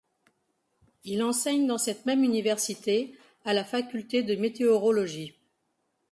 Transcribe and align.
Il 1.03 1.21
enseigne 1.21 1.67
dans 1.67 1.77
cette 1.77 2.07
même 2.07 2.23
université 2.23 3.15
à 3.45 3.53
la 3.53 3.63
faculté 3.63 4.23
de 4.23 4.33
météorologie. 4.35 5.35